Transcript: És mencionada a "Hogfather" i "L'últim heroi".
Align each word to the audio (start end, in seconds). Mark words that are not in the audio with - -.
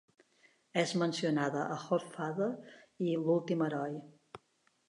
És 0.83 0.93
mencionada 1.01 1.67
a 1.75 1.77
"Hogfather" 1.83 2.49
i 3.09 3.13
"L'últim 3.27 3.63
heroi". 3.67 3.97